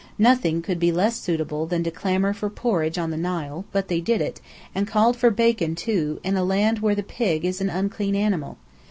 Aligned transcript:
Nothing 0.17 0.63
could 0.63 0.79
be 0.79 0.91
less 0.91 1.15
suitable 1.21 1.67
than 1.67 1.83
to 1.83 1.91
clamour 1.91 2.33
for 2.33 2.49
porridge 2.49 2.97
on 2.97 3.11
the 3.11 3.17
Nile, 3.17 3.65
but 3.71 3.87
they 3.87 4.01
did 4.01 4.19
it, 4.19 4.41
and 4.73 4.87
called 4.87 5.15
for 5.15 5.29
bacon, 5.29 5.75
too, 5.75 6.19
in 6.23 6.35
a 6.35 6.43
land 6.43 6.79
where 6.79 6.95
the 6.95 7.03
pig 7.03 7.45
is 7.45 7.61
an 7.61 7.69
unclean 7.69 8.15
animal. 8.15 8.57